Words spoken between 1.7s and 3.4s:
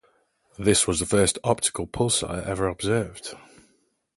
pulsar ever observed.